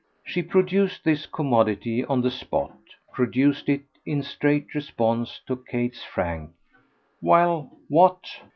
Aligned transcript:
She 0.25 0.41
produced 0.41 1.03
this 1.03 1.27
commodity 1.27 2.03
on 2.03 2.21
the 2.21 2.31
spot 2.31 2.75
produced 3.13 3.69
it 3.69 3.83
in 4.03 4.23
straight 4.23 4.73
response 4.73 5.39
to 5.45 5.55
Kate's 5.71 6.03
frank 6.03 6.49
"Well, 7.21 7.77
what?" 7.87 8.25